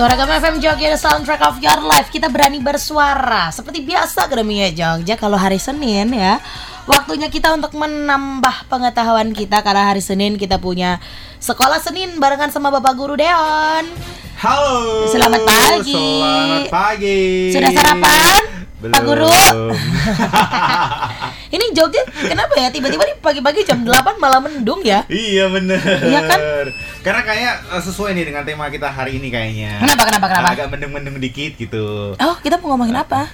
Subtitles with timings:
[0.00, 4.72] Suara Gama FM Jogja, the soundtrack of your life Kita berani bersuara Seperti biasa Akademia
[4.72, 6.40] Jogja Kalau hari Senin ya
[6.88, 11.04] Waktunya kita untuk menambah pengetahuan kita Karena hari Senin kita punya
[11.36, 13.84] Sekolah Senin barengan sama Bapak Guru Deon
[14.40, 15.04] Halo.
[15.04, 15.92] Selamat pagi.
[15.92, 17.52] Selamat pagi.
[17.52, 18.59] Sudah sarapan?
[18.80, 18.96] Belum.
[18.96, 19.28] Pak Guru?
[21.54, 25.04] Ini Jogja kenapa ya tiba-tiba nih pagi-pagi jam 8 malah mendung ya?
[25.12, 25.76] iya bener.
[25.84, 26.40] Iya kan?
[27.04, 29.84] Karena kayak eh, sesuai nih dengan tema kita hari ini kayaknya.
[29.84, 30.48] Kenapa, kenapa, kenapa?
[30.56, 32.16] Agak mendung-mendung dikit gitu.
[32.16, 33.28] Oh kita mau ngomongin apa?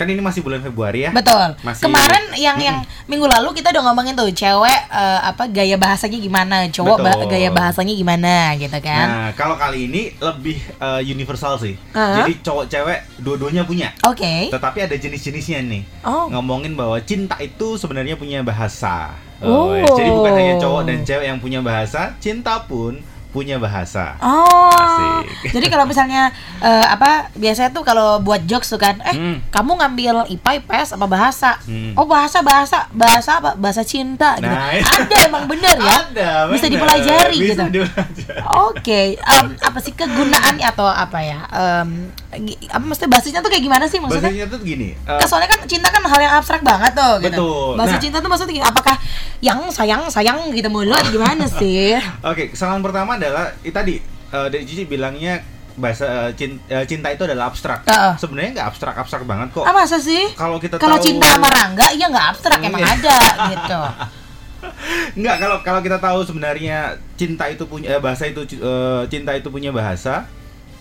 [0.00, 1.12] Kan ini masih bulan Februari ya.
[1.12, 1.60] Betul.
[1.60, 6.16] Masih- Kemarin yang yang minggu lalu kita udah ngomongin tuh cewek eh, apa gaya bahasanya
[6.16, 9.04] gimana, cowok ba- gaya bahasanya gimana gitu kan.
[9.04, 11.76] Nah, kalau kali ini lebih eh, universal sih.
[11.92, 12.24] Ah.
[12.24, 13.92] Jadi cowok cewek dua-duanya punya.
[14.08, 14.48] Oke.
[14.48, 15.82] Tetapi ada jenis-jenisnya nih.
[16.00, 16.32] Oh.
[16.32, 19.12] Ngomongin bahwa cinta itu sebenarnya punya bahasa.
[19.44, 19.76] Oh.
[19.76, 22.96] Jadi bukan hanya cowok dan cewek yang punya bahasa, cinta pun
[23.30, 24.18] punya bahasa.
[24.18, 25.50] Oh, Asik.
[25.50, 29.36] jadi kalau misalnya eh, apa biasanya tuh kalau buat jokes tuh kan, eh Hmm.
[29.48, 31.50] kamu ngambil IPA, IPS apa bahasa?
[31.62, 31.94] Hmm.
[31.94, 33.54] Oh bahasa bahasa bahasa apa?
[33.54, 34.46] Bahasa cinta gitu.
[34.46, 34.84] Nah, itu.
[34.84, 35.96] Ada emang bener ya?
[36.04, 36.72] Ada, Bisa bener.
[36.72, 37.82] dipelajari Bisa gitu.
[38.66, 41.40] Oke, em, apa sih kegunaannya atau apa ya?
[41.46, 42.29] Gi-
[42.64, 44.22] apa maksudnya bahasanya tuh kayak gimana sih maksudnya?
[44.24, 44.88] Bahasanya tuh gini.
[44.94, 47.34] eh, Kan soalnya kan cinta kan hal yang abstrak banget tuh gitu.
[47.36, 47.70] Betul.
[47.74, 48.00] Bahasa Nah.
[48.00, 48.96] cinta tuh maksudnya gini, apakah
[49.40, 51.98] yang sayang sayang gitu mulu gimana sih?
[52.30, 57.08] Oke, kesalahan pertama adalah i- tadi eh, dari Cici bilangnya bahasa eh, cin- eh, cinta
[57.08, 57.82] itu adalah abstrak.
[57.84, 58.14] Heeh.
[58.16, 59.64] Sebenarnya nggak abstrak-abstrak banget kok.
[59.64, 60.30] Ah masa sih?
[60.32, 62.94] Kalau kita Kalau cinta sama Rangga, iya nggak abstrak emang Iya.
[62.94, 63.16] ada
[63.50, 63.80] gitu.
[65.12, 66.78] Nggak, kalau kalau kita tahu sebenarnya
[67.14, 70.28] cinta itu punya eh, bahasa itu eh, cinta itu punya bahasa,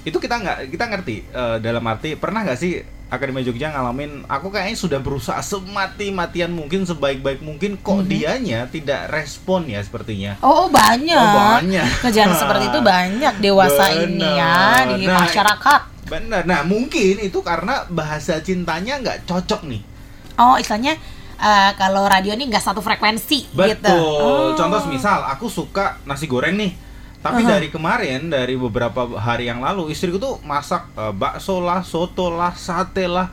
[0.02, 4.54] itu kita nggak kita ngerti eh, dalam arti pernah nggak sih Akademi Jogja ngalamin aku
[4.54, 8.08] kayaknya sudah berusaha semati-matian mungkin sebaik-baik mungkin kok Mhm.
[8.08, 10.38] dianya tidak respon ya sepertinya.
[10.46, 11.18] Oh, oh, banyak.
[11.18, 11.90] Oh, banyak.
[12.06, 15.82] Kejadian seperti itu banyak dewasa ini ya di Nah, masyarakat.
[16.06, 16.46] Benar.
[16.46, 19.82] Nah, mungkin itu karena bahasa cintanya nggak cocok nih.
[20.38, 20.94] Oh, istilahnya
[21.40, 23.58] eh, kalau radio ini nggak satu frekuensi gitu.
[23.58, 23.98] Betul.
[24.22, 24.54] Oh.
[24.54, 26.78] Contoh misal aku suka nasi goreng nih.
[27.20, 27.60] Tapi Aha.
[27.60, 32.56] dari kemarin, dari beberapa hari yang lalu, istriku tuh masak eh, bakso lah, soto lah,
[32.56, 33.28] sate lah.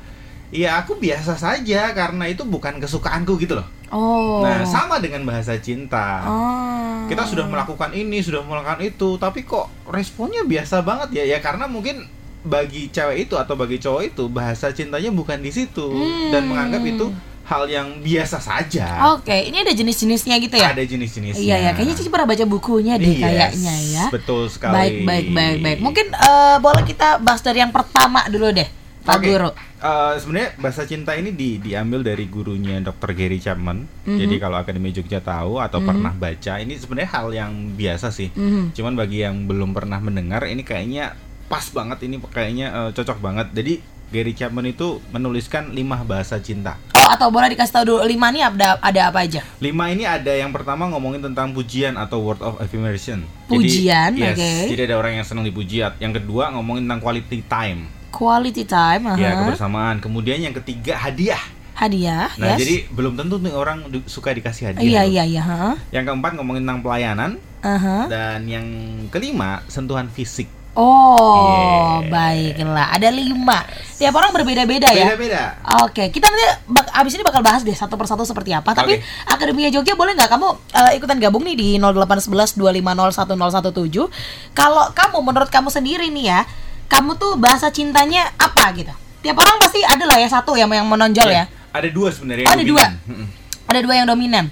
[0.51, 3.67] Ya aku biasa saja karena itu bukan kesukaanku gitu loh.
[3.91, 4.43] Oh.
[4.43, 6.27] Nah, sama dengan bahasa cinta.
[6.27, 7.07] Oh.
[7.07, 11.25] Kita sudah melakukan ini, sudah melakukan itu, tapi kok responnya biasa banget ya?
[11.27, 12.07] Ya karena mungkin
[12.43, 15.87] bagi cewek itu atau bagi cowok itu bahasa cintanya bukan di situ
[16.31, 16.55] dan Hmm.
[16.55, 17.07] menganggap itu
[17.47, 19.15] hal yang biasa saja.
[19.15, 20.75] Oke, ini ada jenis-jenisnya gitu ya?
[20.75, 21.39] Ada jenis-jenisnya.
[21.39, 24.05] Iya ya, kayaknya Cici pernah baca bukunya deh Yes, kayaknya ya.
[24.11, 24.75] Betul sekali.
[24.75, 25.79] Baik, baik, baik, baik.
[25.79, 28.67] Mungkin eh, boleh kita bahas dari yang pertama dulu deh,
[29.07, 29.31] Pak Oke.
[29.31, 29.51] Guru.
[29.77, 33.15] Eh, sebenarnya bahasa cinta ini di, diambil dari gurunya Dr.
[33.15, 33.87] Gary Chapman.
[34.03, 34.19] Mhm.
[34.19, 35.87] Jadi kalau Akademi Jogja tahu atau Mhm.
[35.87, 38.35] pernah baca, ini sebenarnya hal yang biasa sih.
[38.35, 38.75] Mhm.
[38.75, 41.15] Cuman bagi yang belum pernah mendengar, ini kayaknya
[41.47, 43.55] pas banget ini kayaknya eh, cocok banget.
[43.55, 46.79] Jadi Gary Chapman itu menuliskan lima bahasa cinta.
[46.95, 49.43] Oh, atau boleh dikasih tahu dulu lima nih ada ada apa aja?
[49.59, 53.27] Lima ini ada yang pertama ngomongin tentang pujian atau word of affirmation.
[53.47, 54.53] Pujian, jadi, yes, oke.
[54.75, 55.83] Jadi ada orang yang senang dipuji.
[55.99, 57.87] Yang kedua ngomongin tentang quality time.
[58.11, 59.19] Quality time, aha.
[59.19, 60.01] Ya, kebersamaan.
[60.01, 61.43] Kemudian yang ketiga hadiah.
[61.77, 62.65] hadiah, Nah, yes.
[62.65, 64.81] jadi belum tentu nih orang suka dikasih hadiah.
[64.81, 65.45] iya iya iya.
[65.93, 67.31] Yang keempat ngomongin tentang pelayanan
[67.61, 68.09] Aha.
[68.09, 68.65] dan yang
[69.13, 70.49] kelima sentuhan fisik.
[70.77, 72.13] Oh, Yes.
[72.13, 72.87] baiklah.
[72.93, 73.65] Ada lima.
[73.97, 75.09] Tiap orang berbeda-beda ya.
[75.09, 75.57] Beda-beda.
[75.89, 78.77] Oke, kita nanti bak abis ini bakal bahas deh satu persatu seperti apa.
[78.77, 79.05] Tapi Oke.
[79.25, 84.53] Akademia Jogja boleh nggak kamu eh, ikutan gabung nih di 0811 250 1017.
[84.53, 86.41] Kalau kamu menurut kamu sendiri nih ya,
[86.93, 88.93] kamu tuh bahasa cintanya apa gitu?
[89.25, 91.49] Tiap orang pasti ada lah ya satu yang yang menonjol ya.
[91.73, 92.47] Ada dua sebenarnya.
[92.47, 92.85] Oh, ada dua.
[92.85, 92.93] dominan.
[93.09, 93.27] Mm-mm.
[93.67, 94.45] Ada dua yang dominan.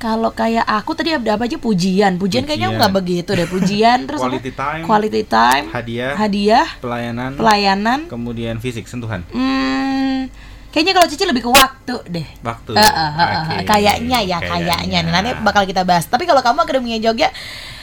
[0.00, 2.16] Kalau kayak aku tadi ada apa aja pujian.
[2.16, 2.80] Pujian, kayaknya Pujian.
[2.80, 3.44] nggak begitu deh.
[3.44, 4.32] Pujian terus apa?
[4.32, 4.82] Quality time.
[4.82, 7.98] Quality time, Hadiah, hadiah, pelayanan, pelayanan.
[8.08, 9.20] kemudian fisik sentuhan.
[9.28, 10.32] Hmm,
[10.70, 12.26] kayaknya kalau Cici lebih ke waktu deh.
[12.40, 12.70] Waktu.
[12.72, 13.54] Eh, eh, eh, Oke.
[13.62, 14.98] Kayaknya ya, kayaknya.
[15.00, 16.04] Nih, Nanti bakal kita bahas.
[16.04, 17.28] Tapi kalau kamu Akademia Jogja,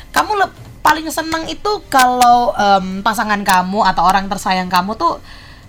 [0.10, 5.20] kamu le- paling seneng itu kalau em, pasangan kamu atau orang tersayang kamu tuh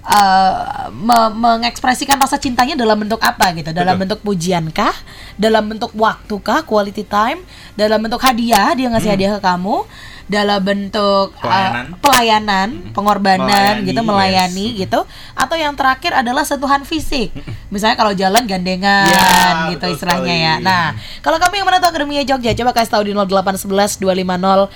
[0.01, 0.55] eh,
[0.91, 3.71] me- mengekspresikan rasa cintanya dalam bentuk apa gitu?
[3.71, 4.03] Dalam Betul.
[4.07, 4.95] bentuk pujian kah?
[5.35, 6.63] Dalam bentuk waktu kah?
[6.63, 7.43] Quality time?
[7.75, 8.73] Dalam bentuk hadiah?
[8.73, 9.83] Dia ngasih hadiah ke kamu?
[10.29, 11.87] Dalam bentuk eh, Pelayanan.
[11.99, 14.79] pelayanan, pengorbanan Melayani, gitu, melayani yes.
[14.79, 15.01] gitu
[15.33, 17.33] atau yang terakhir adalah sentuhan fisik
[17.69, 20.45] misalnya kalau jalan gandengan Ya, gitu betul istilahnya sekali.
[20.45, 24.69] ya nah kalau kamu yang mana tuh Akademia Jogja coba kasih tahu di 0811 250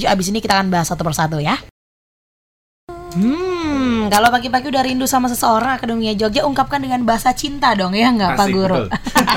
[0.00, 1.60] 1017 abis ini kita akan bahas satu persatu ya
[3.12, 3.45] Hmm,
[4.06, 8.14] Hmm, kalau pagi-pagi udah rindu sama seseorang Akademia Jogja ungkapkan dengan bahasa cinta dong ya
[8.14, 8.86] nggak Pak Guru?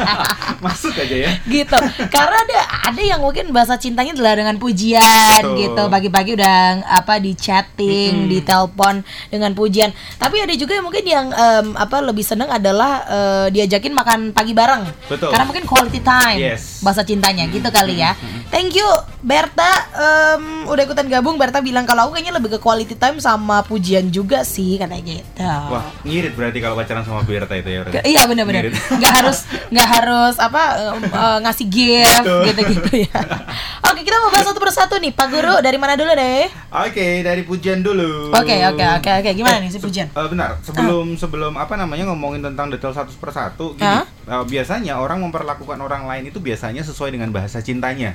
[0.66, 1.32] Masuk aja ya.
[1.50, 1.74] gitu.
[2.14, 2.60] Karena ada
[2.94, 5.58] ada yang mungkin bahasa cintanya adalah dengan pujian Betul.
[5.58, 5.84] gitu.
[5.90, 8.30] Pagi-pagi udah apa di chatting, Mm-mm.
[8.30, 9.02] di telepon
[9.34, 9.90] dengan pujian.
[10.22, 14.54] Tapi ada juga yang mungkin yang em, apa lebih seneng adalah eh, diajakin makan pagi
[14.54, 14.86] bareng.
[15.10, 15.34] Betul.
[15.34, 16.86] Karena mungkin quality time Yes.
[16.86, 18.14] bahasa cintanya gitu kali ya.
[18.54, 18.86] Thank you
[19.26, 21.42] Berta em, udah ikutan gabung.
[21.42, 25.44] Berta bilang kalau aku kayaknya lebih ke quality time sama pujian juga sih katanya gitu.
[25.44, 27.80] Wah, ngirit berarti kalau pacaran sama Berta itu ya.
[27.84, 28.68] Ke- Iya benar-benar.
[28.70, 29.38] Nggak harus
[29.70, 30.62] nggak harus apa
[31.00, 33.20] eh, ngasih gift gitu-gitu ya.
[33.90, 36.46] Oke kita mau bahas satu persatu nih Pak Guru dari mana dulu deh?
[36.70, 38.30] Oke, dari pujian dulu.
[38.32, 40.08] Oke oke oke oke gimana nih si pujian?
[40.08, 44.06] Eh, benar, sebelum sebelum apa namanya ngomongin tentang detail satu persatu, gini, Ah?
[44.06, 48.14] eh, biasanya orang memperlakukan orang lain itu biasanya sesuai dengan bahasa cintanya.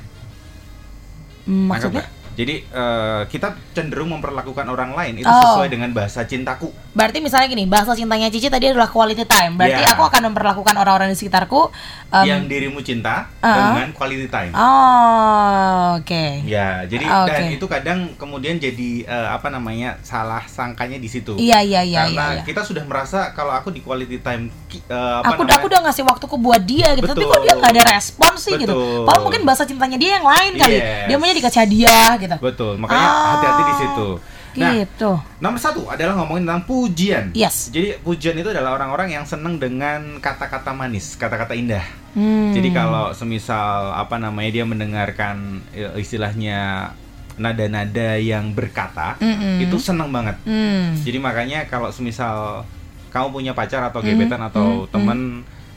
[1.44, 2.08] Maksudnya?
[2.34, 5.38] Jadi eh, kita cenderung memperlakukan orang lain itu Oh.
[5.54, 6.70] sesuai dengan bahasa cintaku.
[6.90, 9.54] Berarti misalnya gini bahasa cintanya Cici tadi adalah quality time.
[9.54, 9.94] Berarti Iya.
[9.94, 11.70] aku akan memperlakukan orang-orang di sekitarku.
[12.14, 13.74] em, yang dirimu cinta Ah.
[13.74, 14.54] dengan quality time.
[14.54, 16.24] Oh oke.
[16.44, 21.34] Ya, jadi Ah, dan itu kadang kemudian jadi eh, apa namanya salah sangkanya di situ.
[21.34, 22.34] Iya iya iya Karena iya.
[22.38, 22.42] iya.
[22.44, 26.04] kita sudah merasa kalau aku di quality time eh, apa Aku namanya, aku udah ngasih
[26.04, 27.02] waktuku buat dia gitu.
[27.04, 27.30] Tapi Betul.
[27.30, 28.70] kok dia nggak ada respon sih gitu.
[28.70, 29.02] Betul.
[29.04, 30.76] Padahal mungkin bahasa cintanya dia yang lain kali.
[30.78, 31.06] Yes.
[31.06, 32.36] Dia maunya dikasih hadiah gitu.
[32.40, 32.72] betul.
[32.76, 34.08] Makanya Oh, hati-hati di situ.
[34.54, 35.18] Nah, gitu.
[35.42, 37.24] nomor satu adalah ngomongin tentang pujian.
[37.34, 37.74] Yes.
[37.74, 41.82] Jadi pujian itu adalah orang-orang yang seneng dengan kata-kata manis, kata-kata indah.
[42.14, 42.54] Hmm.
[42.54, 46.90] Jadi kalau semisal apa namanya dia mendengarkan eh, istilahnya
[47.34, 49.58] nada-nada yang berkata, Mm-mm.
[49.58, 50.38] itu seneng banget.
[50.46, 50.94] Hmm.
[51.02, 52.62] Jadi makanya kalau semisal
[53.10, 55.18] kamu punya pacar atau Hmm, gebetan atau hmm, temen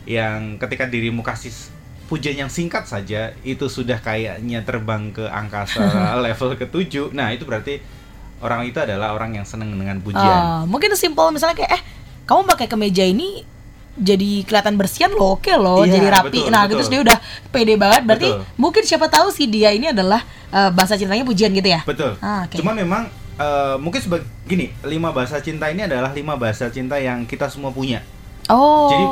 [0.05, 1.53] yang ketika dirimu kasih
[2.07, 5.83] pujian yang singkat saja itu sudah kayaknya terbang ke angkasa
[6.25, 7.11] level ketujuh.
[7.11, 7.83] Nah itu berarti
[8.39, 10.23] orang itu adalah orang yang seneng dengan pujian.
[10.23, 11.81] Ah, mungkin simpel misalnya kayak eh
[12.23, 13.43] kamu pakai kemeja ini
[13.97, 16.45] jadi kelihatan bersihan loh, oke loh, Iya, jadi rapi.
[16.45, 16.69] betul, nah, betul.
[16.69, 17.17] gitu terus dia udah
[17.49, 18.01] pede banget.
[18.05, 18.45] Berarti Betul.
[18.53, 20.21] mungkin siapa tahu sih dia ini adalah
[20.53, 21.81] eh, bahasa cintanya pujian gitu ya.
[21.81, 22.13] Betul.
[22.21, 22.61] Ah, oke.
[22.61, 23.09] Cuma memang
[23.41, 27.73] eh, mungkin sebagai gini lima bahasa cinta ini adalah lima bahasa cinta yang kita semua
[27.73, 28.05] punya.
[28.47, 28.87] Oh.
[28.87, 29.05] Jadi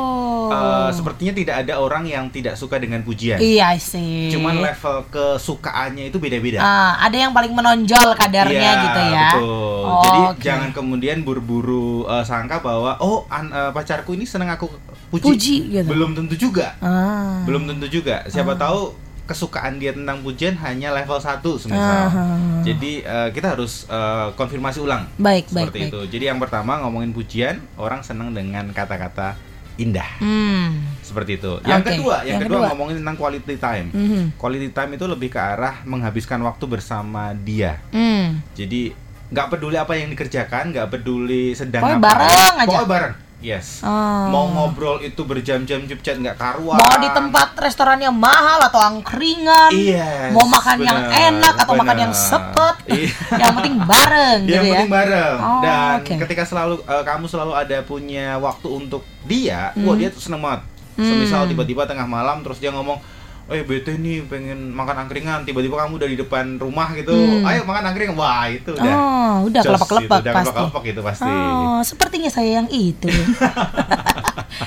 [0.46, 3.36] eh, sepertinya tidak ada orang yang tidak suka dengan pujian.
[3.38, 4.32] Iya sih.
[4.32, 6.60] Cuman level kesukaannya itu beda-beda.
[6.62, 9.30] Ah, ada yang paling menonjol kadarnya Iya, gitu ya.
[9.34, 9.84] Betul.
[9.86, 10.42] Oh, Jadi oke.
[10.42, 14.72] jangan kemudian buru-buru uh, sangka bahwa oh an- uh, pacarku ini seneng aku
[15.12, 15.24] puji.
[15.24, 15.88] Puji gitu.
[15.88, 16.74] Belum tentu juga.
[16.80, 17.44] Ah.
[17.44, 18.24] Belum tentu juga.
[18.26, 21.82] Siapa tahu kesukaan dia tentang pujian hanya level 1 semisal.
[21.82, 22.62] Ah.
[22.62, 25.10] Jadi uh, kita harus uh, konfirmasi ulang.
[25.18, 25.92] Baik, baik, Seperti baik.
[25.92, 26.02] itu.
[26.18, 29.34] Jadi yang pertama ngomongin pujian, orang seneng dengan kata-kata
[29.76, 30.08] indah.
[30.22, 30.88] Hmm.
[31.04, 31.60] Seperti itu.
[31.68, 32.70] Yang Oke, kedua, yang, yang kedua, kedua.
[32.72, 33.88] ngomongin tentang quality time.
[33.92, 34.24] Mhm.
[34.40, 37.82] Quality time itu lebih ke arah menghabiskan waktu bersama dia.
[37.92, 38.40] Hmm.
[38.56, 38.96] Jadi
[39.26, 42.08] nggak peduli apa yang dikerjakan, nggak peduli sedang Pokoknya apa.
[42.08, 42.68] bareng aja.
[42.70, 43.14] Pokoknya bareng.
[43.38, 43.80] Yes.
[43.80, 44.26] Oh.
[44.28, 46.76] Mau ngobrol itu berjam-jam chat nggak karuan.
[46.76, 49.70] Mau di tempat restoran yang mahal atau angkringan.
[49.70, 52.02] Yes, Mau makan yang benar, enak atau makan benar.
[52.02, 52.76] yang sepet.
[52.88, 53.12] Iya.
[53.42, 54.72] yang penting bareng yang gitu ya.
[54.74, 56.14] penting bareng Oh, dan oke.
[56.22, 59.86] ketika selalu eh, kamu selalu ada punya waktu untuk dia, Hmm.
[59.86, 60.62] wah dia tuh seneng banget.
[60.96, 61.06] Hmm.
[61.06, 62.98] Semisal tiba-tiba tengah malam terus dia ngomong,
[63.46, 67.46] eh bete nih pengen makan angkringan, tiba-tiba kamu udah di depan rumah gitu, Hmm.
[67.46, 68.90] ayo makan angkringan, wah itu udah.
[68.90, 70.50] Oh, udah jos kelepek-kelepek gitu, udah pasti.
[70.50, 71.30] kelepek-kelepek itu pasti.
[71.30, 73.06] Oh, sepertinya saya yang itu.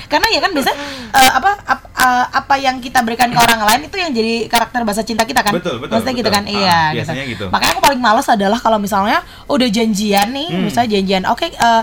[0.05, 0.71] Karena ya kan biasa
[1.09, 4.81] eh, apa ap- eh, apa yang kita berikan ke orang lain itu yang jadi karakter
[4.81, 5.51] bahasa cinta kita kan?
[5.51, 6.37] Betul, betul, Maksudnya gitu betul.
[6.37, 6.43] kan?
[6.45, 7.45] Ah, iya, biasanya gitu.
[7.47, 10.63] Makanya aku paling males adalah kalau misalnya udah janjian nih, Hmm.
[10.63, 11.81] misalnya janjian, oke eh,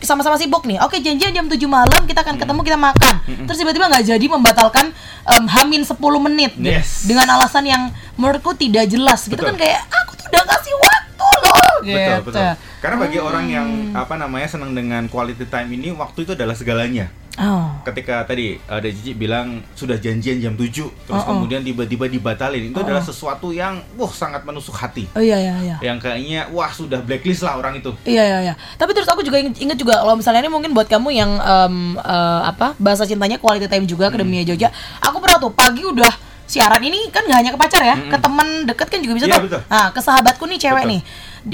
[0.00, 0.78] sama-sama sibuk nih.
[0.80, 3.14] Oke, janjian jam 7 malam kita akan ketemu kita makan.
[3.44, 4.92] Terus tiba-tiba nggak jadi membatalkan
[5.26, 6.68] em, hamin 10 menit gitu.
[6.68, 7.04] Yes.
[7.04, 7.82] dengan alasan yang
[8.14, 9.52] menurutku tidak jelas gitu Betul.
[9.52, 12.12] kan kayak aku tuh udah kasih waktu loh Betul, gitu.
[12.24, 12.50] betul.
[12.76, 13.94] Karena bagi orang yang Hmm.
[13.96, 17.08] apa namanya senang dengan quality time ini, waktu itu adalah segalanya.
[17.36, 17.68] Oh.
[17.84, 21.24] ketika tadi ada Cici bilang sudah janjian jam 7 terus Oh, oh.
[21.30, 23.06] kemudian tiba-tiba dibatalin itu Oh, adalah oh.
[23.06, 25.76] sesuatu yang wah sangat menusuk hati Oh iya iya iya.
[25.82, 28.54] yang kayaknya wah sudah blacklist lah orang itu Iya iya iya.
[28.74, 32.40] Tapi terus aku juga inget, juga kalau misalnya ini mungkin buat kamu yang em, eh,
[32.46, 34.48] apa bahasa cintanya quality time juga ke Demi Hmm.
[34.48, 34.68] Jogja.
[35.00, 36.12] Aku pernah tuh pagi udah
[36.44, 38.06] siaran ini kan nggak hanya ke pacar ya, Mm-mm.
[38.06, 39.30] ke teman deket kan juga bisa Hmm.
[39.30, 39.46] Iya, tuh.
[39.50, 39.60] betul.
[39.66, 40.92] Nah ke sahabatku nih cewek Betul.
[40.94, 41.00] nih.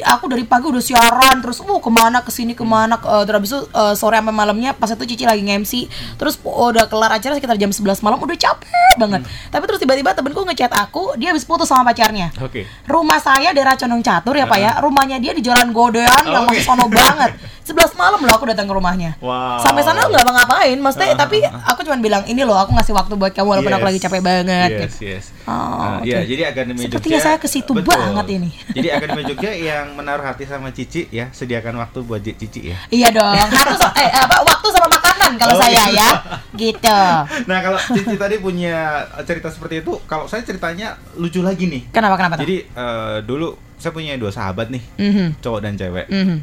[0.00, 3.36] Aku dari pagi udah siaran terus uh ke mana ke sini ke mana eh, terus
[3.36, 5.72] habis itu eh, sore sampai malamnya pas itu Cici lagi nge-MC
[6.16, 9.20] terus oh, udah kelar acara sekitar jam 11 malam udah capek banget.
[9.20, 9.32] Hmm.
[9.48, 12.30] Tapi terus tiba-tiba temenku ngechat aku dia habis putus sama pacarnya.
[12.34, 14.72] oke Rumah saya daerah Condong Catur ya Pak ya.
[14.78, 16.56] Rumahnya dia di Jalan Godean yang Oke.
[16.56, 17.32] masih sono banget.
[17.62, 19.14] 11 malam loh aku datang ke rumahnya.
[19.16, 19.54] Wow.
[19.56, 23.30] Sampai sana nggak ngapain, maksudnya tapi aku cuma bilang ini loh aku ngasih waktu buat
[23.30, 23.88] kamu walaupun aku Yes.
[23.88, 24.68] lagi capek banget.
[24.68, 24.94] Yes, gitu.
[25.06, 25.24] yes.
[25.42, 26.04] Oh, Nah, oke.
[26.04, 28.50] Iya, jadi Akademi Sepertinya Jogja saya ke situ banget ini.
[28.76, 32.76] Jadi Akademi Jogja yang menaruh hati sama Cici ya, sediakan waktu buat Cici ya.
[32.88, 35.94] Iya dong, harus eh apa waktu sama makanan kalau Oh, saya gitu.
[35.94, 36.08] ya,
[36.56, 37.00] gitu.
[37.46, 38.81] Nah, kalau Cici tadi punya
[39.22, 41.82] cerita seperti itu, kalau saya ceritanya lucu lagi nih.
[41.88, 42.36] Kenapa kenapa?
[42.36, 46.06] Jadi eh, dulu saya punya dua sahabat nih, Mhm, cowok dan cewek.
[46.06, 46.38] mhm.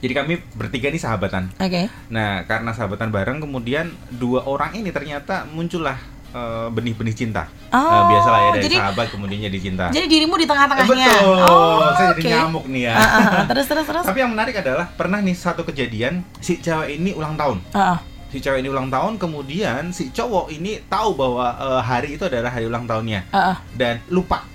[0.00, 1.52] Jadi kami bertiga nih sahabatan.
[1.54, 1.92] Oke.
[2.08, 7.50] Nah, karena sahabatan bareng, kemudian dua orang ini ternyata muncullah eh, benih-benih cinta.
[7.66, 9.86] Eh, Oh, biasalah ya dari jadi- sahabat kemudian jadi cinta.
[9.90, 11.10] Jadi dirimu di Eh, tengah-tengahnya.
[11.10, 12.94] betul, Oh, saya jadi nyamuk nih ya.
[12.94, 13.42] Ah, ah.
[13.44, 14.04] Terus terus terus.
[14.04, 17.58] Tapi yang menarik adalah pernah nih satu kejadian si cewek ini ulang tahun.
[17.70, 17.98] Ah, ah.
[18.30, 22.48] Si cewek ini ulang tahun, kemudian si cowok ini tahu bahwa eh, hari itu adalah
[22.48, 23.56] hari ulang tahunnya Ah, ah.
[23.74, 24.46] dan lupa.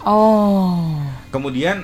[0.00, 1.00] Oh.
[1.28, 1.82] Kemudian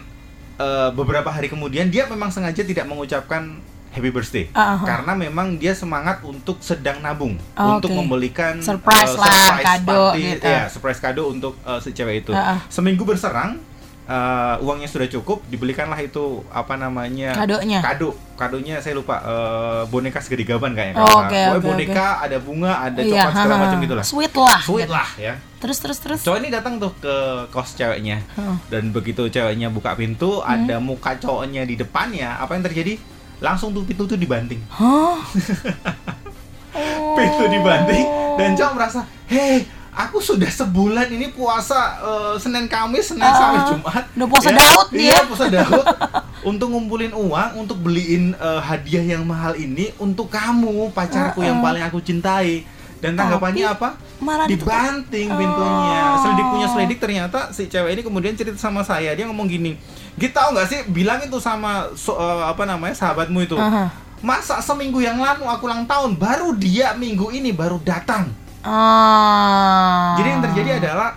[0.57, 3.59] eh, beberapa hari kemudian dia memang sengaja tidak mengucapkan
[3.91, 4.77] happy birthday Ah, ah.
[4.83, 7.99] karena memang dia semangat untuk sedang nabung Oh, untuk oke.
[7.99, 10.47] membelikan Surprise eh, lah, kado party, gitu.
[10.47, 12.33] ya surprise kado untuk eh, si cewek itu.
[12.33, 12.59] Ah, ah.
[12.69, 13.57] Seminggu berserang
[14.05, 17.79] eh, uangnya sudah cukup dibelikanlah itu apa namanya Kadonya.
[17.81, 21.07] kado kadonya saya lupa eh, boneka segede gaban kayaknya Oh.
[21.23, 24.61] Pokoknya oke, boneka ada bunga ada Iya, coklat segala macam gitu lah Sweet lah.
[24.61, 24.93] sweet gitu.
[24.93, 26.21] lah ya Terus terus terus.
[26.21, 27.15] cowok ini datang tuh ke
[27.49, 28.57] kos ceweknya Heeh.
[28.69, 30.51] dan begitu ceweknya buka pintu Hmm.
[30.59, 32.99] ada muka cowoknya di depannya apa yang terjadi
[33.39, 35.23] langsung tuh pintu tuh dibanting Hah?
[37.15, 39.63] pintu dibanting dan cowok merasa hei
[39.95, 44.05] aku sudah sebulan ini puasa eh, Senin Kamis Senin Ah, sampai Jumat.
[44.11, 45.01] udah puasa Ya, Daud dia.
[45.03, 45.87] iya puasa Daud.
[46.43, 51.61] Untuk ngumpulin uang untuk beliin eh, hadiah yang mahal ini untuk kamu pacarku yang Ah,
[51.61, 51.67] ah.
[51.69, 52.65] paling aku cintai.
[52.99, 53.89] Dan tanggapannya Tapi apa?
[54.19, 56.03] malah dibanting pintunya.
[56.09, 56.19] Oh.
[56.19, 59.11] selidik punya selidik ternyata si cewek ini kemudian cerita sama saya.
[59.11, 59.75] Dia ngomong gini
[60.15, 60.81] gitu tahu nggak sih?
[60.87, 63.55] Bilang itu sama so- eh, apa namanya sahabatmu itu.
[63.55, 63.91] Aha.
[64.21, 68.31] masa seminggu yang lalu aku ulang tahun baru dia minggu ini baru datang
[68.65, 70.15] Ah.
[70.17, 71.09] jadi yang terjadi adalah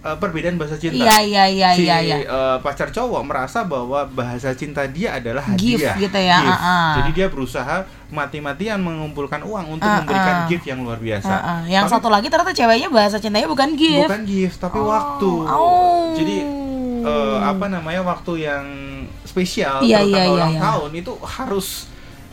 [0.00, 2.16] eh, perbedaan bahasa cinta Iya iya iya si iya iya.
[2.20, 6.52] eh, pacar cowok merasa bahwa bahasa cinta dia adalah Gift hadiah gitu ya, Gift.
[6.54, 6.92] ah, ah.
[6.96, 7.76] jadi dia berusaha
[8.10, 10.46] mati-matian mengumpulkan uang untuk Ah, memberikan ah.
[10.46, 11.60] gift yang luar biasa Ah, ah.
[11.64, 14.08] Yang Tapi satu lagi ternyata ceweknya bahasa cintanya bukan gift.
[14.08, 14.86] bukan gift tapi Oh.
[14.86, 16.12] waktu Oh.
[16.14, 16.36] jadi
[17.00, 18.64] eh, apa namanya waktu yang
[19.22, 20.60] spesial Iya, terutama iya, iya, ulang iya.
[20.60, 21.66] tahun itu harus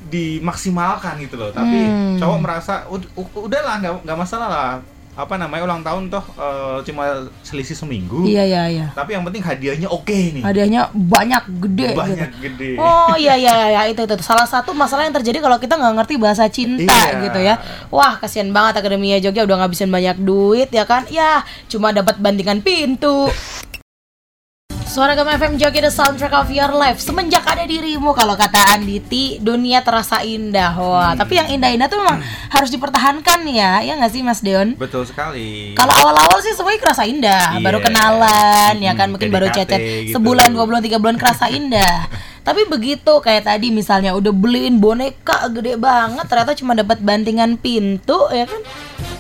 [0.07, 2.17] dimaksimalkan gitu loh tapi Hmm.
[2.17, 4.69] cowok merasa "Ud- u- udahlah nggak nggak masalah lah
[5.13, 7.09] apa namanya ulang tahun toh eh, cuma
[7.41, 8.85] selisih seminggu Iya iya iya.
[8.91, 12.41] tapi yang penting hadiahnya oke nih Hadiahnya banyak gede banyak gitu.
[12.43, 15.93] gede Oh iya iya iya itu itu salah satu masalah yang terjadi kalau kita nggak
[15.97, 17.17] ngerti bahasa cinta Iya.
[17.23, 17.57] gitu ya.
[17.89, 21.09] Wah kasihan banget Akademia Jogja udah ngabisin banyak duit ya kan?
[21.09, 23.25] Ya cuma dapat bandingan pintu.
[24.87, 29.37] Suara Gama FM Joki the soundtrack of your life Semenjak ada dirimu kalau kata Anditi
[29.37, 32.17] Dunia terasa indah Wah tapi yang indah-indah tuh memang
[32.49, 34.73] harus dipertahankan ya Ya nggak sih Mas Deon?
[34.73, 37.61] betul sekali Kalau awal-awal sih semuanya kerasa indah, Iya.
[37.61, 40.17] baru kenalan ya kan mungkin baru chat gitu.
[40.17, 42.07] sebulan, dua bulan, tiga bulan kerasa indah.
[42.47, 48.15] Tapi begitu kayak tadi misalnya udah beliin boneka gede banget, ternyata cuma dapat bantingan pintu
[48.31, 48.61] ya kan,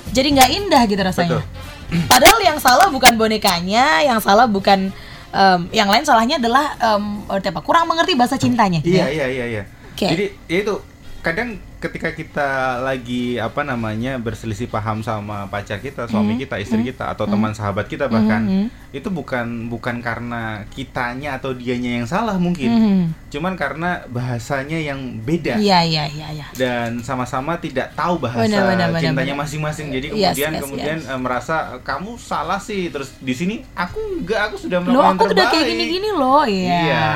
[0.09, 1.43] jadi nggak indah gitu rasanya.
[1.43, 2.07] Betul.
[2.07, 4.95] Padahal yang salah bukan bonekanya, yang salah bukan
[5.33, 8.79] em, yang lain salahnya adalah em, apa kurang mengerti bahasa cintanya.
[8.85, 9.25] iya ya.
[9.25, 9.63] iya iya iya
[9.97, 10.75] jadi ya itu
[11.25, 17.05] kadang ketika kita lagi apa namanya berselisih paham sama pacar kita suami kita istri kita
[17.07, 18.67] atau teman sahabat kita bahkan Mhm.
[18.91, 23.03] itu bukan bukan karena kitanya atau dianya yang salah mungkin Mhm.
[23.29, 26.47] cuman karena bahasanya yang beda Iya iya iya iya.
[26.51, 30.97] dan sama-sama tidak tahu bahasa Benar, benar, benar, cintanya masing-masing jadi Yes, kemudian yes, kemudian
[30.97, 31.07] yes.
[31.07, 35.13] eh, merasa eh, kamu salah sih terus di sini aku enggak aku sudah Loh melakukan
[35.13, 35.71] aku yang udah kayak terbaik.
[35.77, 36.79] gini-gini loh, iya.
[36.79, 37.07] Iya.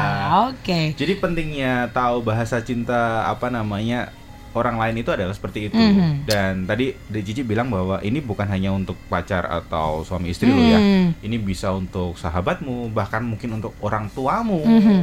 [0.48, 0.80] Oke.
[0.94, 4.14] Jadi pentingnya tahu bahasa cinta apa namanya
[4.52, 5.78] orang lain itu adalah seperti itu.
[5.78, 6.28] Mhm.
[6.28, 10.60] Dan tadi De Cici bilang bahwa ini bukan hanya untuk pacar atau suami istri lo
[10.60, 10.80] ya.
[10.80, 11.16] Hmm.
[11.24, 14.64] Ini bisa untuk sahabatmu, bahkan mungkin untuk orang tuamu.
[14.64, 15.00] Mhm.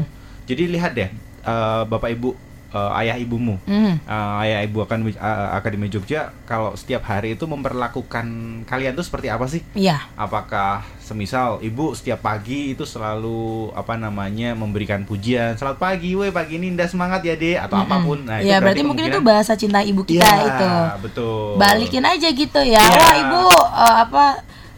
[0.48, 1.08] Jadi lihat deh
[1.44, 3.56] eh, Bapak Ibu eh, ayah ibumu.
[3.64, 3.94] Mhm.
[4.02, 5.16] Eh, ayah ibu akan eh,
[5.52, 8.26] Akademi Jogja kalau setiap hari itu memperlakukan
[8.64, 9.62] kalian tuh seperti apa sih?
[9.72, 10.00] Iya.
[10.14, 16.56] apakah semisal ibu setiap pagi itu selalu apa namanya memberikan pujian selamat pagi weh pagi
[16.56, 17.88] ini indah semangat ya deh atau Mm-mm.
[17.88, 20.68] apa pun nah ya berarti mungkin itu bahasa cinta ibu kita Iya, itu.
[21.00, 22.76] betul Balikin aja gitu ya.
[22.78, 22.98] Iya.
[22.98, 24.24] Wah, Ibu eh, apa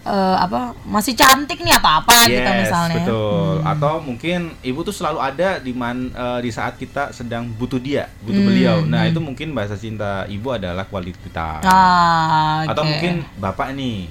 [0.00, 2.96] eh, apa masih cantik nih atau apa gitu Yes, misalnya.
[2.98, 3.66] betul Hmm.
[3.68, 8.08] atau mungkin ibu tuh selalu ada di man eh, di saat kita sedang butuh dia
[8.20, 9.10] butuh Hmm, beliau nah hmm.
[9.10, 12.88] itu mungkin bahasa cinta ibu adalah time Ah, atau oke.
[12.88, 14.08] mungkin bapak nih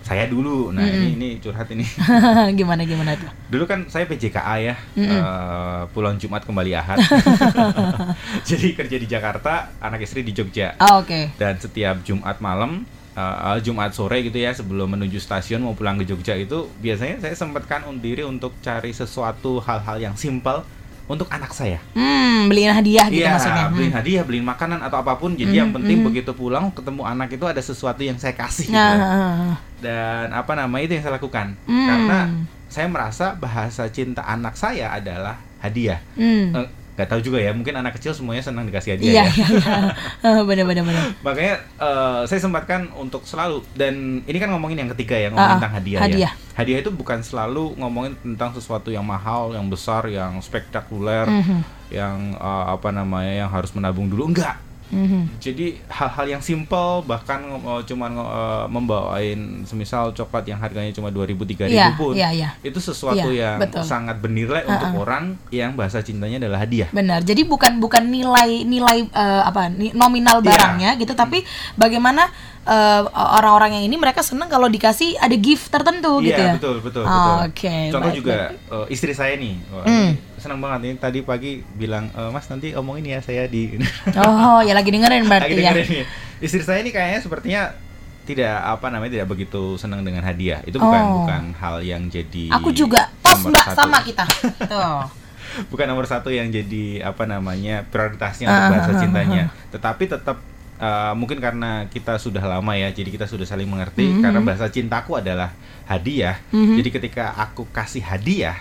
[0.00, 0.72] saya dulu.
[0.72, 1.04] Nah, Mm-mm.
[1.04, 1.84] ini ini curhat ini.
[2.58, 3.28] gimana gimana tuh?
[3.46, 5.04] Dulu kan saya PJKA ya, Mm-mm.
[5.04, 6.96] eh, pulang Jumat kembali Ahad.
[8.48, 10.80] Jadi kerja di Jakarta, anak istri di Jogja.
[10.80, 11.28] Ah, Oke.
[11.36, 12.88] Dan setiap Jumat malam,
[13.18, 17.34] eh, Jumat sore gitu ya, sebelum menuju stasiun mau pulang ke Jogja itu, biasanya saya
[17.34, 20.62] sempatkan diri untuk cari sesuatu hal-hal yang simpel
[21.08, 21.80] untuk anak saya.
[21.96, 23.64] Hmm, beliin hadiah gitu Iya, maksudnya.
[23.66, 23.74] Hmm.
[23.74, 25.32] beliin hadiah, beliin makanan atau apa pun.
[25.32, 26.06] Jadi Mm, yang penting mm.
[26.12, 28.68] begitu pulang ketemu anak itu ada sesuatu yang saya kasih.
[28.68, 28.76] gitu.
[28.76, 31.56] Nah, Dan apa nama itu yang saya lakukan?
[31.64, 31.88] Hmm.
[31.88, 32.18] Karena
[32.68, 36.04] saya merasa bahasa cinta anak saya adalah hadiah.
[36.14, 36.77] hmm.
[36.98, 39.24] Eh, Gak tahu juga ya, mungkin anak kecil semuanya senang dikasih Iya, hadiah ya.
[39.30, 39.46] iya,
[40.26, 40.42] iya.
[40.42, 41.04] Bener, bener, bener.
[41.22, 45.58] Makanya eh, saya sempatkan untuk selalu dan ini kan ngomongin yang ketiga ya ngomongin ah,
[45.62, 46.18] tentang hadiah, hadiah.
[46.26, 46.30] ya.
[46.58, 51.58] Hadiah itu bukan selalu ngomongin tentang sesuatu yang mahal, yang besar, yang spektakuler, Mhm,
[51.94, 54.58] yang eh, apa namanya yang harus menabung dulu enggak.
[54.90, 55.22] Mhm.
[55.38, 61.36] Jadi hal-hal yang simple bahkan uh, cuman uh, membawain semisal coklat yang harganya cuma 2000
[61.38, 62.50] 3000 Iya, pun iya, iya.
[62.60, 63.82] itu sesuatu Iya, yang betul.
[63.84, 64.72] sangat bernilai Uh-uh.
[64.74, 66.88] untuk orang yang bahasa cintanya adalah hadiah.
[66.90, 67.22] Benar.
[67.22, 70.46] Jadi bukan bukan nilai nilai eh, apa nominal Iya.
[70.48, 72.28] barangnya gitu, tapi bagaimana
[72.64, 76.52] eh, orang-orang yang ini mereka seneng kalau dikasih ada gift tertentu gitu ya.
[76.52, 77.36] Iya, betul, betul, Oh, betul.
[77.48, 78.36] oke, Contoh baik, juga
[78.68, 79.54] uh, istri saya nih.
[79.72, 79.86] Hmm.
[79.88, 83.76] ini senang banget ini tadi pagi bilang, "E, "Mas, nanti omongin ya saya di
[84.18, 85.72] Oh, ya lagi dengerin berarti Lagi ya.
[85.72, 86.04] dengerin nih.
[86.38, 87.62] Istri saya ini kayaknya sepertinya
[88.24, 90.60] tidak apa namanya tidak begitu senang dengan hadiah.
[90.62, 91.14] Itu bukan Oh.
[91.22, 93.08] bukan hal yang jadi Aku juga.
[93.18, 93.78] Tos nomor Mbak satu.
[93.78, 94.24] sama kita.
[94.72, 95.02] Tuh.
[95.66, 100.04] bukan nomor satu yang jadi apa namanya prioritasnya Ah, untuk bahasa ah, ah, cintanya tetapi
[100.06, 100.36] tetap
[100.76, 104.20] uh, mungkin karena kita sudah lama ya jadi kita sudah saling mengerti Mhm.
[104.20, 105.50] karena bahasa cintaku adalah
[105.84, 106.78] hadiah Mhm.
[106.78, 108.60] jadi ketika aku kasih hadiah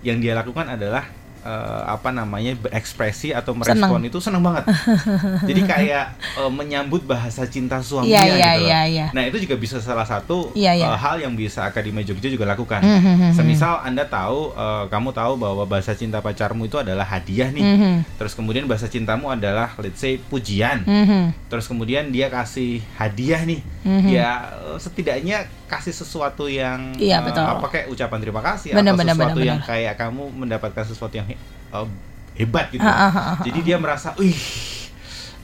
[0.00, 1.04] yang dia lakukan adalah
[1.40, 4.64] uh, apa namanya berekspresi atau merespon itu senang banget
[5.48, 6.04] jadi kayak
[6.36, 8.66] uh, menyambut bahasa cinta suaminya Iya, iya, gitu loh.
[8.66, 9.06] iya, iya.
[9.12, 10.86] nah itu juga bisa salah satu Iya, iya.
[10.88, 15.32] uh, hal yang bisa Akademi Jogja juga lakukan Mhm, Semisal Anda tahu, eh, kamu tahu
[15.36, 17.62] bahwa bahasa cinta pacarmu itu adalah hadiah nih.
[17.62, 20.82] Mhm, Terus kemudian bahasa cintamu adalah, let's say, pujian.
[20.82, 21.32] mhm.
[21.46, 23.60] Terus kemudian dia kasih hadiah nih.
[23.80, 24.12] Mhm.
[24.12, 24.30] Ya
[24.76, 27.44] setidaknya kasih sesuatu yang Iya, eh, betul.
[27.44, 31.14] apa kayak ucapan terima kasih Benar, atau benar, sesuatu benar, yang kayak kamu mendapatkan sesuatu
[31.16, 31.40] yang he-
[31.72, 31.88] eh,
[32.36, 32.84] hebat gitu.
[32.84, 34.36] Ah, ah, ah, ah, Jadi dia merasa, wih,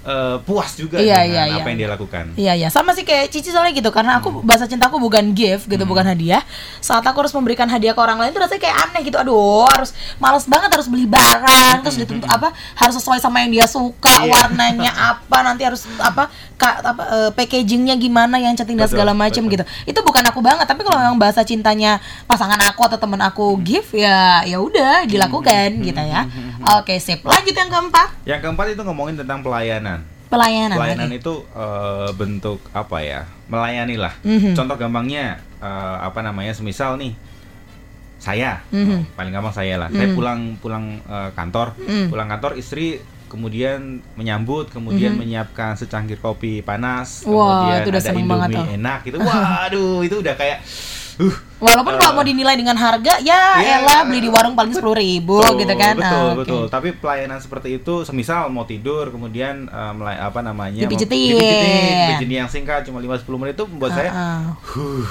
[0.07, 1.67] eh, puas juga Iya, dengan iya, apa iya.
[1.67, 2.25] yang dia lakukan.
[2.39, 4.47] Iya ya, sama sih kayak Cici soalnya gitu karena aku Hmm.
[4.47, 6.47] bahasa cintaku bukan gift gitu, bukan hadiah.
[6.79, 9.19] Saat aku harus memberikan hadiah ke orang lain tuh rasanya kayak aneh gitu.
[9.19, 13.67] Aduh, harus males banget harus beli barang, terus dituntut apa harus sesuai sama yang dia
[13.67, 14.33] suka, Hmm, Iya.
[14.33, 19.43] warnanya apa, nanti harus apa ka, apa eh, packagingnya gimana yang cantik dan segala macam
[19.45, 19.61] gitu.
[19.85, 23.91] Itu bukan aku banget, tapi kalau yang bahasa cintanya pasangan aku atau temen aku gift
[23.93, 26.25] ya ya udah dilakukan gitu ya.
[26.75, 27.21] Oke, sip.
[27.21, 30.01] Lanjut yang keempat, Yang keempat itu ngomongin tentang pelayanan.
[30.27, 30.75] pelayanan.
[30.75, 34.59] pelayanan itu eh, bentuk apa ya melayani lah Mhm.
[34.59, 37.15] contoh gampangnya eh, apa namanya semisal nih
[38.19, 38.91] saya Mhm.
[38.91, 40.17] oh, paling gampang saya lah saya Mhm.
[40.19, 42.11] pulang pulang eh, kantor Mhm.
[42.11, 47.23] pulang kantor istri kemudian menyambut kemudian menyiapkan secangkir kopi panas.
[47.23, 50.59] Wah, kemudian itu udah ada banget indomie enak gitu waduh itu udah kayak
[51.19, 54.71] uh Walaupun kalau Eh, mau dinilai dengan harga, ya iya, elah beli di warung paling
[54.71, 55.95] sepuluh ribu Betul, gitu kan.
[55.95, 56.39] Betul, Ah, oke.
[56.39, 56.63] betul.
[56.69, 60.77] Tapi pelayanan seperti itu, semisal mau tidur, kemudian eh, melay- apa namanya?
[60.79, 64.41] dipijetin, dipijetin yang singkat cuma 5-10 menit itu membuat saya, Ah, ah.
[64.69, 65.05] huh.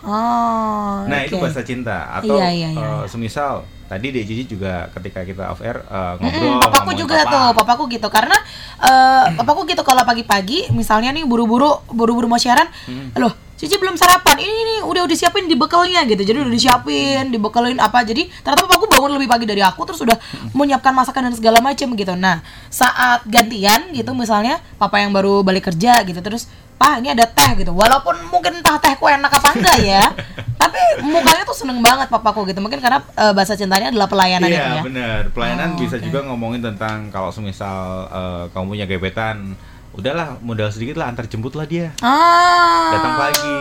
[0.00, 1.02] Oh.
[1.04, 1.26] Nah oke.
[1.26, 2.06] itu bahasa cinta.
[2.12, 3.06] Atau Iya, iya, iya, eh, iya.
[3.06, 3.52] semisal
[3.84, 6.58] tadi Dek Cici juga ketika kita off air eh, Mm-mm, ngobrol.
[6.60, 7.32] papaku ngomongin juga papa.
[7.32, 8.36] tuh, papaku gitu karena
[8.80, 13.10] eh, papaku gitu kalau pagi-pagi misalnya nih buru-buru buru-buru mau siaran, Hmm.
[13.16, 17.34] loh Cici belum sarapan, ini nih udah udah siapin di bekalnya gitu, jadi udah disiapin,
[17.34, 20.14] dibekelin apa, jadi ternyata papaku bangun lebih pagi dari aku terus udah
[20.54, 22.14] menyiapkan masakan dan segala macam gitu.
[22.14, 22.38] Nah
[22.70, 26.46] saat gantian gitu misalnya papa yang baru balik kerja gitu terus
[26.78, 30.14] Pak ini ada teh gitu, walaupun mungkin entah tehku enak apa enggak ya,
[30.62, 34.54] tapi mukanya tuh seneng banget papaku gitu, mungkin karena eh, bahasa cintanya adalah pelayanan Iya
[34.54, 34.82] itu ya.
[34.86, 35.20] benar.
[35.34, 36.06] Pelayanan Oh, bisa oke.
[36.06, 39.58] juga ngomongin tentang kalau semisal eh, kamu punya gebetan,
[39.98, 41.90] udahlah modal sedikit lah antar jemput lah dia.
[41.98, 42.94] Ah.
[42.94, 43.58] Datang pagi,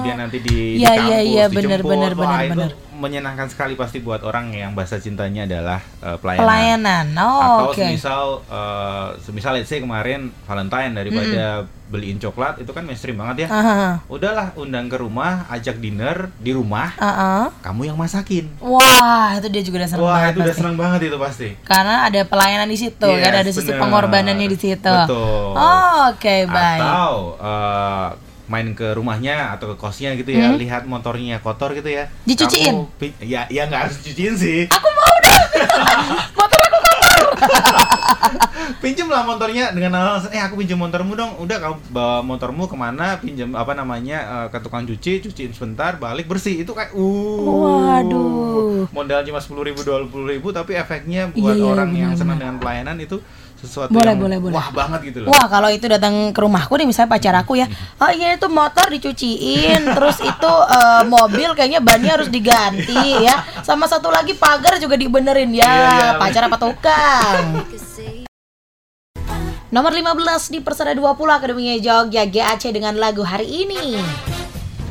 [0.00, 2.16] kemudian nanti di, di Iya, kampus iya, iya, benar, dijemput.
[2.18, 6.42] Wah, benar, itu menyenangkan sekali pasti buat orang yang bahasa cintanya adalah eh, pelayanan.
[6.42, 7.06] Pelayanan.
[7.16, 7.80] Oh, Atau oke.
[7.80, 11.44] semisal eh, semisal let's say kemarin Valentine daripada
[11.86, 13.48] beliin coklat itu kan mainstream banget ya.
[13.50, 13.80] Aha.
[14.06, 17.44] Udahlah undang ke rumah, ajak dinner di rumah, Ah, ah.
[17.60, 18.46] kamu yang masakin.
[18.60, 20.60] Wah, itu dia juga udah seneng Wah, banget itu udah pasti.
[20.60, 21.48] senang banget itu pasti.
[21.64, 23.80] Karena ada pelayanan di situ, Yes, kan ada sisi bener.
[23.80, 24.86] pengorbanannya di situ.
[25.02, 25.50] Betul.
[25.50, 26.78] Oh, oke, baik.
[26.80, 28.08] Atau eh,
[28.50, 30.58] main ke rumahnya atau ke kosnya gitu ya, Hmm.
[30.58, 32.10] lihat motornya kotor gitu ya.
[32.26, 32.74] Dicuciin?
[32.90, 32.90] Kamu
[33.22, 34.66] ya, ya nggak harus cuciin sih.
[34.66, 35.42] Aku mau dong.
[36.38, 37.18] Motor aku kotor.
[38.80, 43.18] pinjemlah motornya dengan alasan eh aku pinjam motormu dong udah kamu bawa motormu ke mana
[43.18, 48.86] pinjam apa namanya eh, ke tukang cuci cuciin sebentar balik bersih itu kayak uh Waduh.
[48.90, 52.18] modal cuma sepuluh ribu dua puluh ribu tapi efeknya buat iya, orang yang benar-benar.
[52.18, 53.16] senang dengan pelayanan itu
[53.60, 54.56] sesuatu Boleh, yang boleh, boleh.
[54.56, 55.30] wah banget gitu loh.
[55.30, 57.68] Wah kalau itu datang ke rumahku nih misalnya pacar aku ya
[58.00, 63.84] Oh iya itu motor dicuciin Terus itu eh, mobil kayaknya bannya harus diganti ya Sama
[63.84, 65.52] satu lagi pagar juga dibenerin.
[65.52, 66.08] Ya Iya, iya.
[66.16, 67.44] Pacar apa tukang?
[69.70, 73.94] Nomor 15 di Persada 20 Akademi Jogja GAC dengan lagu hari ini.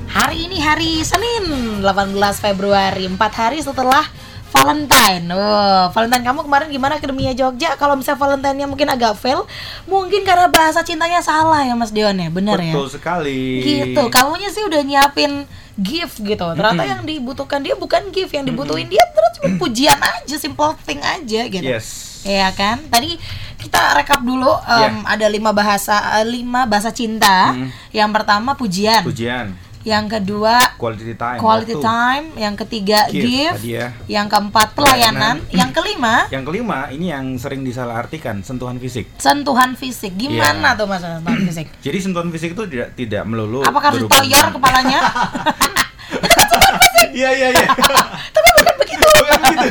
[0.08, 1.46] Hari ini hari Senin
[1.84, 3.04] 18 Februari.
[3.06, 4.08] 4 hari setelah
[4.50, 5.24] Valentine.
[5.30, 7.78] Oh, Valentine kamu kemarin gimana Akademi Jogja?
[7.78, 9.46] Kalau misalnya Valentine-nya mungkin agak fail
[9.86, 12.74] Mungkin karena bahasa cintanya salah ya Mas Dion ya Bener ya?
[12.74, 13.62] Betul sekali.
[13.62, 14.04] Gitu.
[14.10, 15.46] Kamunya sih udah nyiapin
[15.80, 16.46] gift gitu.
[16.58, 18.34] Ternyata yang dibutuhkan dia bukan gift.
[18.34, 21.64] Yang dibutuhin dia terus cuma pujian aja Simple thing aja gitu.
[21.64, 22.20] Yes.
[22.26, 22.84] Iya kan?
[22.90, 23.16] Tadi
[23.60, 27.56] kita rekap dulu em, ada lima bahasa eh, lima bahasa cinta.
[27.56, 27.70] Mm.
[27.96, 31.88] Yang pertama pujian, pujian yang kedua quality time quality waktu.
[31.88, 33.90] time, yang ketiga Gift, gift, hadiah.
[34.06, 40.12] yang keempat pelayanan, yang kelima yang kelima ini yang sering disalahartikan sentuhan fisik sentuhan fisik.
[40.14, 40.78] Gimana Iya.
[40.78, 41.68] tuh mas sentuhan fisik?
[41.86, 45.00] jadi sentuhan fisik itu tidak tidak melulu Apakah harus toyor kepalanya?
[47.14, 47.68] iya iya iya
[48.30, 49.06] Tapi bukan begitu.
[49.06, 49.68] Bukan begitu.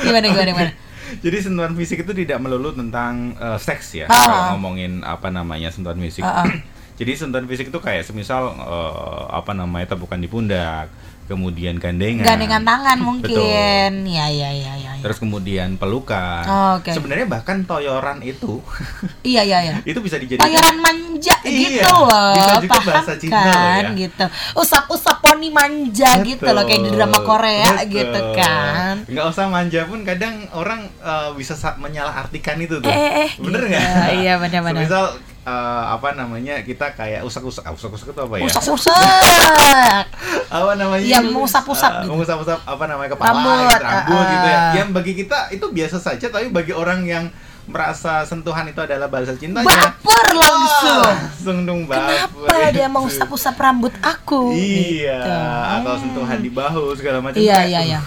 [0.00, 0.72] gimana gimana gimana?
[1.20, 4.06] Jadi sentuhan fisik itu tidak melulu tentang eh, seks ya.
[4.06, 4.14] Ah.
[4.16, 6.22] Kalau ngomongin apa namanya sentuhan fisik.
[6.22, 6.48] Ah, ah.
[7.00, 8.92] Jadi sentuhan fisik itu kayak semisal eh,
[9.32, 10.92] apa namanya tepukan di pundak,
[11.24, 12.28] kemudian gandengan.
[12.28, 13.32] Gandengan tangan mungkin.
[13.32, 14.04] Betul.
[14.06, 14.92] Ya ya ya ya.
[14.92, 15.00] ya.
[15.00, 16.44] Terus kemudian pelukan.
[16.44, 16.92] Oh, oke.
[16.92, 18.60] Sebenarnya bahkan toyoran itu
[19.24, 19.74] Iya iya iya.
[19.80, 22.36] itu bisa dijadikan Toyoran manja Iya, gitu loh.
[22.36, 23.96] bisa juga paham bahasa cinta loh kan ya.
[23.98, 24.24] gitu.
[24.56, 27.88] Usap-usap poni manja gitu loh kayak di drama Korea Betul.
[27.90, 28.94] gitu kan.
[29.06, 32.86] Nggak usah manja pun kadang orang eh, bisa sa- menyalahartikan itu tuh.
[32.86, 33.72] Eh, eh, eh, Bener gitu.
[33.72, 33.88] nggak?
[34.18, 34.82] Iya, benar-benar.
[34.84, 35.04] Misal
[35.50, 38.46] eh, apa namanya kita kayak usak-usak, ah, usak-usak itu apa ya?
[38.46, 38.94] Usap-usap.
[40.58, 41.02] apa namanya?
[41.02, 41.26] Itu?
[41.28, 42.10] mengusap-usap Eh, gitu.
[42.12, 44.56] Mengusap-usap apa namanya kepala, Rambut, gitu, rambut ah, gitu ya.
[44.56, 44.72] ah.
[44.76, 47.24] Yang bagi kita itu biasa saja, tapi bagi orang yang
[47.66, 49.66] merasa sentuhan itu adalah bahasa cintanya.
[49.68, 51.02] Baper langsung.
[51.04, 52.26] Langsung dong baper.
[52.40, 54.50] Kenapa dia mau usap-usap rambut aku?
[54.50, 55.38] Iya, Gitu.
[55.76, 57.38] atau sentuhan di bahu segala macam.
[57.38, 58.00] Iya iya uh, iya.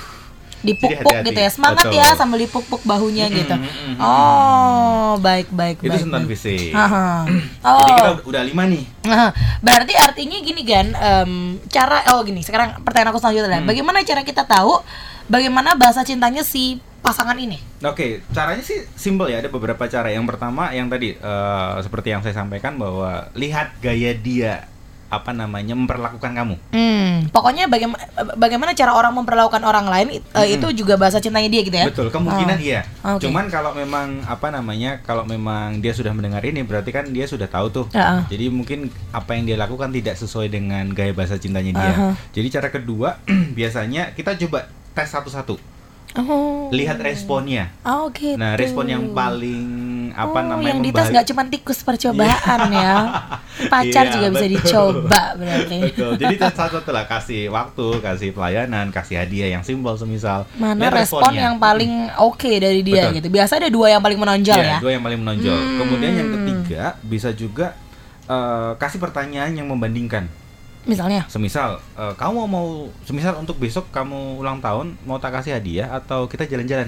[0.64, 1.28] Dipuk-puk hati-hati.
[1.28, 1.50] gitu ya.
[1.50, 2.00] Semangat Betul.
[2.00, 3.56] ya sambil dipuk-puk bahunya Mm-mm, gitu.
[4.00, 6.02] Oh, baik baik Itu baik.
[6.02, 6.72] sentuhan fisik.
[6.78, 7.28] Aha.
[7.28, 8.18] Jadi kita Oh.
[8.26, 8.84] udah, lima nih.
[9.04, 11.32] Nah, berarti artinya gini kan, em,
[11.68, 12.40] cara oh gini.
[12.40, 13.70] Sekarang pertanyaan aku selanjutnya adalah, Hmm.
[13.70, 14.80] bagaimana cara kita tahu
[15.26, 17.60] bagaimana bahasa cintanya si pasangan ini?
[17.82, 19.38] Oke, caranya sih simple ya.
[19.38, 20.08] Ada beberapa cara.
[20.08, 24.72] Yang pertama, yang tadi eh, seperti yang saya sampaikan bahwa lihat gaya dia
[25.14, 26.56] apa namanya memperlakukan kamu.
[26.70, 28.02] Hmm, pokoknya bagaimana
[28.34, 31.86] bagaimana cara orang memperlakukan orang lain it- eh, itu juga bahasa cintanya dia gitu ya?
[31.86, 32.66] Betul, kemungkinan Oh.
[32.66, 32.82] iya.
[33.08, 33.28] Oke.
[33.28, 37.46] Cuman kalau memang apa namanya, kalau memang dia sudah mendengar ini, berarti kan dia sudah
[37.46, 37.86] tahu tuh.
[37.92, 38.26] Heeh.
[38.28, 41.92] Jadi mungkin apa yang dia lakukan tidak sesuai dengan gaya bahasa cintanya dia.
[41.92, 42.10] Aha.
[42.32, 43.22] Jadi cara kedua,
[43.54, 45.58] biasanya kita coba tes satu-satu,
[46.14, 46.70] Oh.
[46.70, 47.74] lihat responnya.
[47.82, 48.38] Oh gitu.
[48.38, 49.83] Nah, respon yang paling
[50.16, 52.94] apa Oh, namanya yang dites membahag- nggak cuma tikus percobaan ya.
[53.66, 54.54] Pacar Iya, juga bisa betul.
[54.56, 55.78] dicoba berarti.
[55.84, 56.12] Betul.
[56.16, 60.46] Jadi tes satu lah kasih waktu, kasih pelayanan, kasih hadiah yang simpel semisal.
[60.54, 61.42] Mana Lihat respon responnya.
[61.44, 63.18] yang paling oke dari dia Betul.
[63.18, 63.28] gitu.
[63.30, 64.78] Biasa ada dua yang paling menonjol Iya, ya.
[64.80, 65.54] dua yang paling menonjol.
[65.56, 65.78] Hmm.
[65.80, 67.74] Kemudian yang ketiga bisa juga
[68.24, 70.30] eh, kasih pertanyaan yang membandingkan.
[70.84, 71.24] Misalnya.
[71.28, 72.68] Semisal eh, kamu mau
[73.02, 76.88] semisal untuk besok kamu ulang tahun mau tak kasih hadiah atau kita jalan-jalan.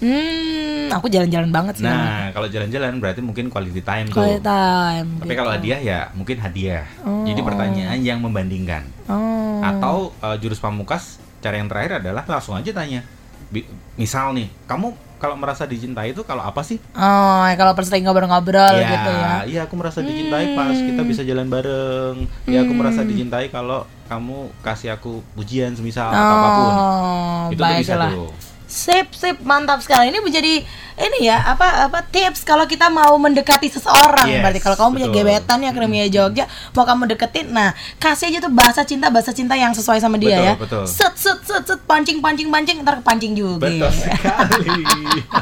[0.00, 1.84] Hmm, aku jalan-jalan banget sih.
[1.84, 4.16] Nah, kalau jalan-jalan berarti mungkin quality time tuh.
[4.16, 5.08] Quality time.
[5.20, 5.40] Tapi gitu.
[5.44, 6.84] kalau hadiah ya mungkin hadiah.
[7.04, 7.28] Oh.
[7.28, 8.88] Jadi pertanyaan yang membandingkan.
[9.12, 9.60] Oh.
[9.60, 13.04] Atau eh, jurus pamukas cara yang terakhir adalah langsung aja tanya.
[13.52, 13.68] Bi-
[14.00, 16.80] misal nih, kamu kalau merasa dicintai itu kalau apa sih?
[16.96, 19.32] Oh, ya kalau lagi ngobrol-ngobrol Ya, gitu ya.
[19.44, 22.24] Iya, aku merasa dicintai pas kita bisa jalan bareng.
[22.48, 26.72] Ya, aku merasa dicintai kalau kamu kasih aku pujian semisal atau apa pun.
[26.72, 28.12] Oh, Itu tuh bisa baiklah.
[28.16, 28.32] tuh.
[28.70, 30.14] Sip, sip, mantap sekali.
[30.14, 30.62] Ini menjadi
[31.00, 34.30] ini ya apa apa tips kalau kita mau mendekati seseorang.
[34.30, 35.18] Yes, Berarti kalau kamu punya betul.
[35.26, 36.44] gebetan ya Akademia Jogja,
[36.76, 40.38] mau kamu deketin, nah kasih aja tuh bahasa cinta bahasa cinta yang sesuai sama dia
[40.38, 40.54] Betul, ya.
[40.54, 40.82] betul.
[40.86, 43.66] Set set set set pancing pancing pancing ntar kepancing juga.
[43.66, 44.86] Betul sekali.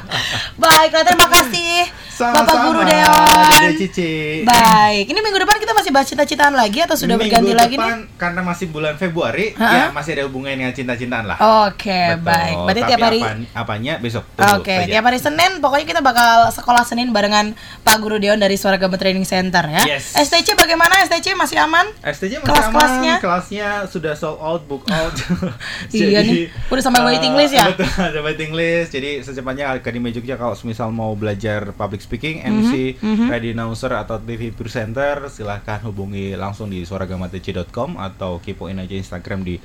[0.62, 3.70] Baiklah, terima kasih Bapak Guru Dede Dewan.
[3.70, 4.12] Cici.
[4.42, 7.86] Baik, ini minggu depan kita masih bahas cita-citaan lagi atau sudah Minggu berganti lagi nih?
[7.86, 9.70] depan, Karena masih bulan Februari, Ha-ha.
[9.70, 11.38] ya masih ada hubungannya dengan cinta-cintaan lah.
[11.64, 12.24] Oke, Betul.
[12.24, 12.56] baik.
[12.58, 14.90] Berarti Tapi tiap hari apa- apanya besok Oke, saja.
[14.90, 18.96] tiap hari Senin pokoknya kita bakal sekolah Senin barengan Pak Guru Deon dari Suara Gama
[18.96, 19.82] Training Center ya.
[19.86, 20.18] Yes.
[20.18, 20.98] STC bagaimana?
[21.00, 21.86] STC masih aman?
[22.00, 23.14] STJ masih Kelas-kelasnya?
[23.14, 25.14] aman, kelasnya sudah sold out, book out.
[25.94, 27.64] Iya nih, udah sampai eh, waiting list ya?
[27.70, 28.90] Betul, ada waiting list.
[28.90, 33.28] Jadi secepatnya Akademi Jogja kalau misal mau belajar public speaking, MC, mhm.
[33.28, 39.60] radio announcer atau TV presenter, silahkan hubungi langsung di suaragamatc.com atau kepoin aja Instagram di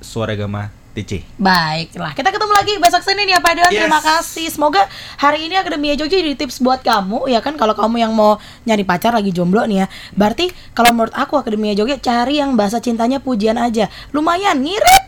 [0.00, 1.36] @suaragamatc.
[1.36, 3.68] Baiklah, kita ketemu lagi besok Senin ya Pak Deon.
[3.68, 3.84] Yes.
[3.84, 4.46] Terima kasih.
[4.48, 4.88] Semoga
[5.20, 8.88] hari ini Akademia Jogja jadi tips buat kamu ya kan kalau kamu yang mau nyari
[8.88, 9.86] pacar lagi jomblo nih ya.
[10.16, 13.92] Berarti kalau menurut aku Akademia Jogja cari yang bahasa cintanya pujian aja.
[14.16, 15.04] Lumayan ngirit.